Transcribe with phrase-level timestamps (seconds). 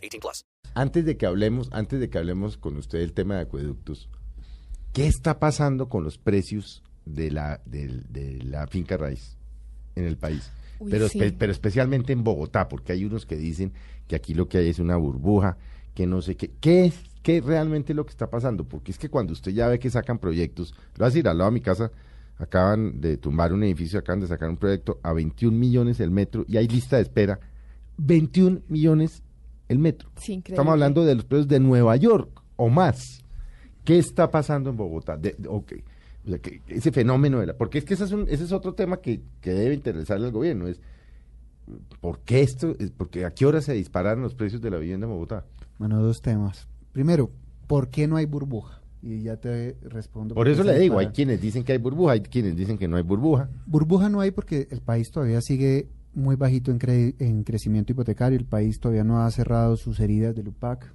[0.00, 0.44] 18 plus.
[0.74, 4.08] Antes de que hablemos, antes de que hablemos con usted del tema de acueductos,
[4.92, 9.36] ¿qué está pasando con los precios de la, de, de la finca raíz
[9.96, 10.50] en el país?
[10.78, 11.18] Uy, pero, sí.
[11.18, 13.72] espe- pero especialmente en Bogotá, porque hay unos que dicen
[14.06, 15.58] que aquí lo que hay es una burbuja,
[15.94, 16.52] que no sé qué.
[16.60, 18.64] ¿Qué es qué realmente es lo que está pasando?
[18.64, 21.36] Porque es que cuando usted ya ve que sacan proyectos, lo voy a decir, al
[21.38, 21.90] lado de mi casa
[22.38, 26.44] acaban de tumbar un edificio, acaban de sacar un proyecto a 21 millones el metro
[26.48, 27.38] y hay lista de espera.
[27.98, 29.22] 21 millones
[29.70, 30.10] el metro.
[30.16, 30.42] Sí.
[30.46, 33.24] Estamos hablando de los precios de Nueva York o más.
[33.84, 35.16] ¿Qué está pasando en Bogotá?
[35.16, 35.72] De- de- ok.
[36.26, 37.56] O sea, que ese fenómeno de la...
[37.56, 40.32] Porque es que ese es, un- ese es otro tema que, que debe interesarle al
[40.32, 40.66] gobierno.
[40.68, 40.80] Es,
[42.00, 42.74] ¿Por qué esto?
[42.78, 45.46] Es porque ¿A qué hora se dispararon los precios de la vivienda en Bogotá?
[45.78, 46.68] Bueno, dos temas.
[46.92, 47.30] Primero,
[47.66, 48.82] ¿por qué no hay burbuja?
[49.02, 50.34] Y ya te respondo.
[50.34, 52.96] Por eso le digo, hay quienes dicen que hay burbuja, hay quienes dicen que no
[52.96, 53.48] hay burbuja.
[53.66, 58.38] Burbuja no hay porque el país todavía sigue muy bajito en, cre- en crecimiento hipotecario.
[58.38, 60.92] El país todavía no ha cerrado sus heridas del UPAC.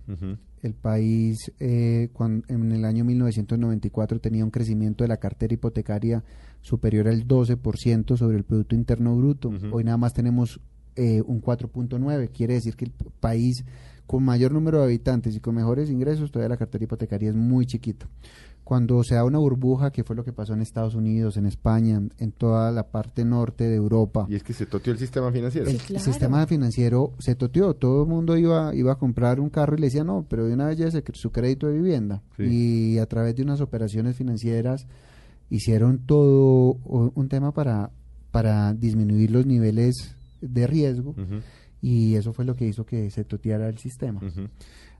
[0.62, 2.10] El país eh,
[2.48, 6.24] en el año 1994 tenía un crecimiento de la cartera hipotecaria
[6.62, 9.52] superior al 12% sobre el Producto Interno Bruto.
[9.72, 10.60] Hoy nada más tenemos
[10.96, 12.30] eh, un 4.9.
[12.32, 13.64] Quiere decir que el país
[14.06, 17.66] con mayor número de habitantes y con mejores ingresos, todavía la cartera hipotecaria es muy
[17.66, 18.08] chiquita.
[18.64, 22.02] Cuando se da una burbuja, que fue lo que pasó en Estados Unidos, en España,
[22.18, 25.70] en toda la parte norte de Europa, Y es que se toteó el sistema financiero.
[25.70, 26.04] el claro.
[26.04, 29.88] sistema financiero se toteó, todo el mundo iba, iba a comprar un carro y le
[29.88, 32.24] decía no, pero de una vez ya su crédito de vivienda.
[32.38, 32.44] Sí.
[32.44, 34.88] Y a través de unas operaciones financieras
[35.52, 37.92] hicieron todo un tema para,
[38.32, 40.16] para disminuir los niveles
[40.50, 41.16] de riesgo
[41.82, 44.22] y eso fue lo que hizo que se toteara el sistema.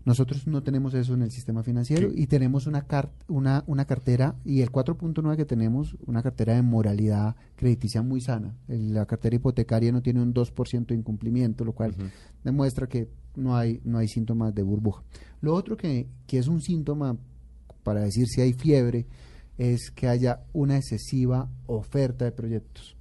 [0.06, 2.22] Nosotros no tenemos eso en el sistema financiero ¿Qué?
[2.22, 6.62] y tenemos una, car- una, una cartera, y el 4.9 que tenemos, una cartera de
[6.62, 8.56] moralidad crediticia muy sana.
[8.68, 11.96] La cartera hipotecaria no tiene un 2% de incumplimiento, lo cual
[12.44, 15.02] demuestra que no hay, no hay síntomas de burbuja.
[15.42, 17.18] Lo otro que, que es un síntoma
[17.82, 19.08] para decir si hay fiebre
[19.58, 22.96] es que haya una excesiva oferta de proyectos,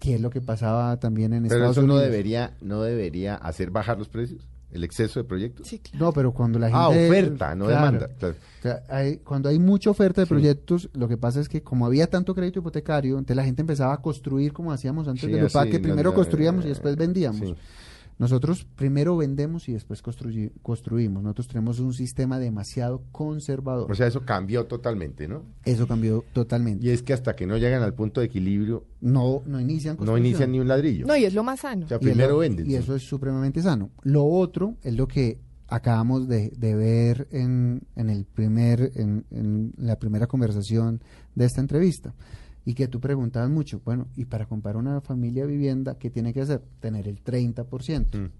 [0.00, 2.10] que es lo que pasaba también en Pero Estados eso no Unidos.
[2.10, 5.68] debería, no debería hacer bajar los precios, el exceso de proyectos.
[5.68, 6.06] Sí, claro.
[6.06, 6.78] No, pero cuando la gente...
[6.80, 7.84] Ah, oferta, no Claro.
[7.86, 8.08] demanda.
[8.18, 8.34] Claro.
[8.58, 10.30] O sea, hay- cuando hay mucha oferta de Sí.
[10.30, 13.92] proyectos, lo que pasa es que como había tanto crédito hipotecario, entonces la gente empezaba
[13.92, 16.96] a construir como hacíamos antes Sí, de los que primero no, construíamos y eh, después
[16.96, 17.54] vendíamos.
[18.20, 21.22] Nosotros primero vendemos y después construimos.
[21.22, 23.90] Nosotros tenemos un sistema demasiado conservador.
[23.90, 25.42] O sea, eso cambió totalmente, ¿no?
[25.64, 26.86] Eso cambió totalmente.
[26.86, 30.18] Y es que hasta que no llegan al punto de equilibrio, No, no inician no
[30.18, 31.06] inician ni un ladrillo.
[31.06, 31.86] No, y es lo más sano.
[31.86, 32.70] O sea, Y primero eso- venden.
[32.70, 33.88] Y eso es supremamente sano.
[34.02, 35.38] Lo otro es lo que
[35.68, 41.00] acabamos de, de ver en, en el primer, en, en la primera conversación
[41.34, 42.12] de esta entrevista.
[42.64, 46.42] Y que tú preguntabas mucho, bueno, y para comprar una familia vivienda, ¿qué tiene que
[46.42, 46.62] hacer?
[46.80, 48.18] Tener el 30%.
[48.18, 48.30] Mm.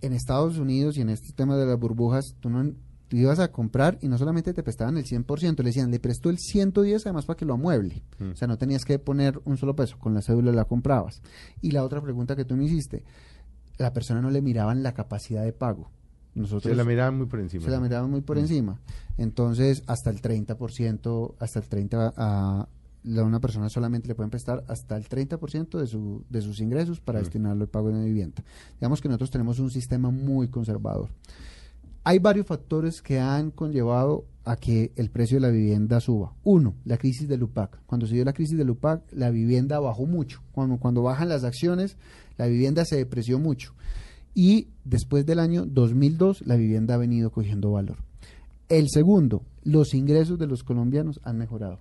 [0.00, 2.72] En Estados Unidos y en este tema de las burbujas, tú no
[3.08, 6.30] tú ibas a comprar y no solamente te prestaban el 100%, le decían, le prestó
[6.30, 8.02] el 110 además para que lo amueble.
[8.18, 8.30] Mm.
[8.32, 11.20] O sea, no tenías que poner un solo peso, con la cédula la comprabas.
[11.60, 13.04] Y la otra pregunta que tú me hiciste,
[13.76, 15.90] la persona no le miraban la capacidad de pago.
[16.34, 17.62] Nosotros Se la miraban muy por encima.
[17.64, 18.40] se la miraban muy por Mm.
[18.40, 18.80] encima.
[19.18, 22.68] Entonces, hasta el 30%, hasta el 30% a
[23.04, 27.00] la- una persona solamente le pueden prestar hasta el 30% de, su, de sus ingresos
[27.00, 27.22] para Mm.
[27.22, 28.42] destinarlo al pago de una vivienda.
[28.80, 31.08] Digamos que nosotros tenemos un sistema muy conservador.
[32.06, 36.34] Hay varios factores que han conllevado a que el precio de la vivienda suba.
[36.44, 37.80] Uno, la crisis del UPAC.
[37.86, 40.42] Cuando se dio la crisis del UPAC, la vivienda bajó mucho.
[40.52, 41.96] Cuando, cuando bajan las acciones,
[42.36, 43.72] la vivienda se depreció mucho.
[44.34, 47.96] Y después del año 2002, la vivienda ha venido cogiendo valor.
[48.68, 51.78] El segundo, los ingresos de los colombianos han mejorado.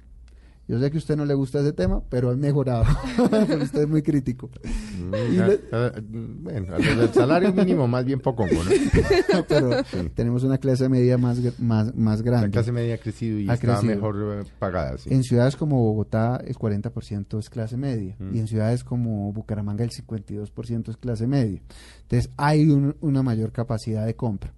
[0.65, 2.86] Yo sé que a usted no le gusta ese tema, pero han mejorado.
[3.30, 4.50] Pero usted es muy crítico.
[4.98, 8.62] Mm, mm, bueno, a los del salario mínimo más bien poco, ¿no?
[9.48, 10.10] pero Sí.
[10.15, 12.48] tenemos una clase media más, más, más grande.
[12.48, 13.94] La clase media ha crecido y Ha está crecido.
[13.95, 14.98] mejor eh, pagada.
[14.98, 15.13] sí.
[15.13, 18.36] En ciudades como Bogotá el 40% es clase media Mm.
[18.36, 21.62] y en ciudades como Bucaramanga el 52% es clase media.
[22.04, 24.54] Entonces hay un- una mayor capacidad de compra.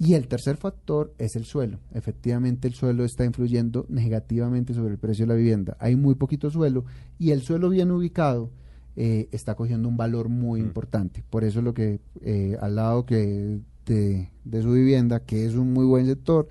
[0.00, 1.80] Y el tercer factor es el suelo.
[1.92, 5.76] Efectivamente el suelo está influyendo negativamente sobre el precio de la vivienda.
[5.80, 6.84] Hay muy poquito suelo
[7.18, 8.50] y el suelo bien ubicado
[8.96, 10.66] eh, está cogiendo un valor muy Mm.
[10.66, 11.24] importante.
[11.28, 15.72] Por eso lo que eh, al lado que de, de su vivienda, que es un
[15.72, 16.46] muy buen sector,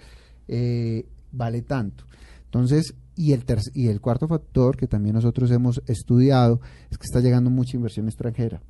[0.48, 2.06] eh, vale tanto.
[2.46, 6.60] Entonces, y el, y el cuarto factor que también nosotros hemos estudiado
[6.92, 8.62] es que está llegando mucha inversión extranjera.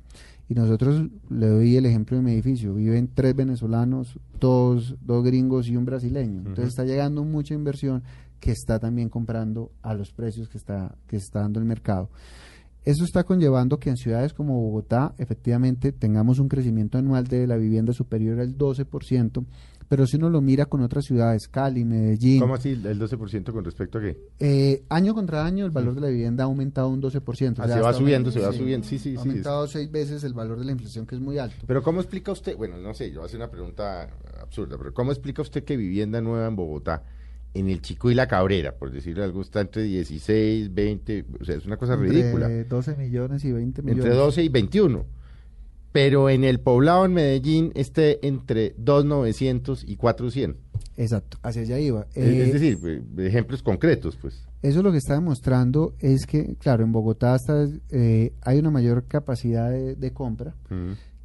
[0.48, 2.74] Y nosotros le doy el ejemplo de mi edificio.
[2.74, 6.38] Viven tres venezolanos, dos, dos gringos y un brasileño.
[6.38, 8.02] Entonces está llegando mucha inversión
[8.40, 12.08] que está también comprando a los precios que está, que está dando el mercado.
[12.84, 17.56] Eso está conllevando que en ciudades como Bogotá efectivamente tengamos un crecimiento anual de la
[17.56, 19.44] vivienda superior al 12%,
[19.88, 23.64] pero si uno lo mira con otras ciudades, Cali, Medellín, ¿Cómo así el 12% con
[23.64, 24.18] respecto a qué?
[24.38, 27.54] eh, año contra año el valor de la vivienda ha aumentado un 12%.
[27.58, 28.86] Ah, O sea, se va subiendo, se va subiendo.
[28.86, 29.28] Sí, sí, Ha sí.
[29.28, 31.56] aumentado seis veces el valor de la inflación, que es muy alto.
[31.66, 32.56] Pero ¿cómo explica usted?
[32.56, 34.08] Bueno, no sé, yo hacer una pregunta
[34.40, 37.02] absurda, pero ¿cómo explica usted que vivienda nueva en Bogotá,
[37.54, 41.56] en el Chico y la Cabrera, por decirlo algo, está entre 16, 20, o sea,
[41.56, 44.04] es una cosa Entre ridícula, 12 millones y 20 millones.
[44.04, 45.06] entre 12 y 21.
[46.00, 50.62] Pero en el poblado en Medellín esté entre 2.900 y 400.
[50.96, 52.06] Exacto, hacia allá iba.
[52.14, 54.44] Es- Eh, es decir, eh, ejemplos concretos, pues.
[54.62, 59.06] Eso lo que está demostrando es que, claro, en Bogotá está, eh, hay una mayor
[59.08, 60.54] capacidad de, de compra,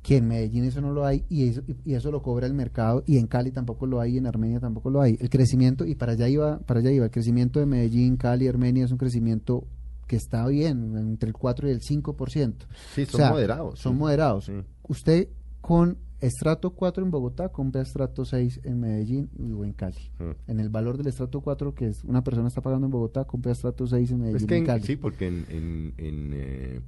[0.02, 3.04] que en Medellín eso no lo hay y eso, y eso lo cobra el mercado
[3.06, 5.18] y en Cali tampoco lo hay y en Armenia tampoco lo hay.
[5.22, 8.86] El crecimiento, y para allá iba, para allá iba, el crecimiento de Medellín, Cali, Armenia
[8.86, 9.66] es un crecimiento
[10.08, 12.66] que está bien, entre el 4 y el 5%.
[12.94, 13.80] Sí, O son sea, moderados.
[13.80, 14.00] Son sí.
[14.00, 14.46] moderados.
[14.46, 14.54] Sí.
[14.88, 15.28] Usted
[15.62, 20.10] con estrato 4 en Bogotá compra estrato 6 en Medellín y- o en Cali.
[20.20, 20.52] Mm.
[20.52, 23.52] En el valor del estrato 4 que es una persona está pagando en Bogotá, compra
[23.52, 24.84] estrato 6 en Medellín Es que y en- en Cali.
[24.84, 26.82] sí, porque en, en, en, eh,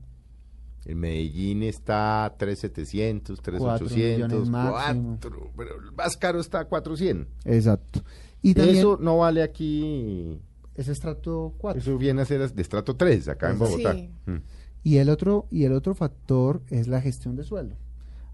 [0.86, 5.18] en Medellín está 3.700, 3.800, millones máximo.
[5.22, 7.28] 4, pero más caro está a 400.
[7.44, 8.04] Exacto.
[8.42, 10.40] Y también Eso no vale aquí,
[10.76, 11.82] es estrato 4.
[11.82, 13.60] eso viene a ser de estrato 3 acá en.
[13.60, 13.94] Bogotá.
[13.94, 14.10] Sí.
[14.26, 14.38] Mm.
[14.84, 17.76] Y el otro y el otro factor es la gestión de suelo.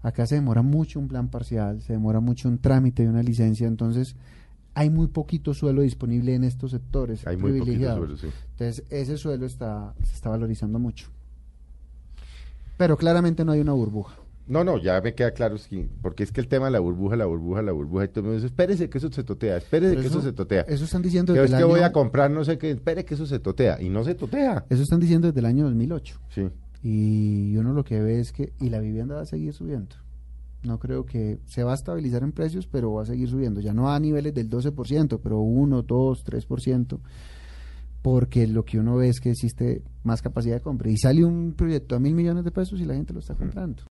[0.02, 3.68] Acá se demora mucho un plan parcial, se demora mucho un trámite de una licencia,
[3.68, 4.16] entonces
[4.74, 8.20] hay muy poquito suelo disponible en estos sectores Hay muy poquito privilegiados.
[8.20, 8.38] suelo, sí.
[8.52, 11.08] Entonces ese suelo está se está valorizando mucho.
[12.76, 14.16] Pero claramente no hay una burbuja.
[14.46, 15.56] No, no, ya me queda claro,
[16.02, 18.24] porque es que el tema de la burbuja, la burbuja, la burbuja, y todo el
[18.24, 20.62] mundo dice, espérese que eso se totea, espérese que eso, se totea.
[20.62, 23.14] Eso están diciendo desde es el que voy a comprar no sé qué, espere que
[23.14, 24.64] eso se totea, y no se totea.
[24.68, 26.20] Eso están diciendo desde el año 2008.
[26.30, 26.48] Sí.
[26.82, 29.94] Y uno lo que ve es que y la vivienda va a seguir subiendo.
[30.64, 33.60] No creo que se va a estabilizar en precios, pero va a seguir subiendo.
[33.60, 36.98] Ya no a niveles del 12%, pero 1, 2, 3%,
[38.00, 40.90] porque lo que uno ve es que existe más capacidad de compra.
[40.90, 43.82] Y sale un proyecto a mil millones de pesos y la gente lo está comprando.